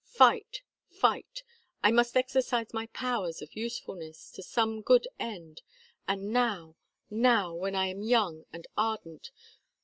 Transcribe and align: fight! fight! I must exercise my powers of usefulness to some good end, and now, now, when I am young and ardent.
fight! 0.03 0.63
fight! 0.89 1.43
I 1.83 1.91
must 1.91 2.17
exercise 2.17 2.73
my 2.73 2.87
powers 2.87 3.39
of 3.43 3.55
usefulness 3.55 4.31
to 4.31 4.41
some 4.41 4.81
good 4.81 5.07
end, 5.19 5.61
and 6.07 6.33
now, 6.33 6.75
now, 7.11 7.53
when 7.53 7.75
I 7.75 7.85
am 7.89 8.01
young 8.01 8.45
and 8.51 8.65
ardent. 8.75 9.29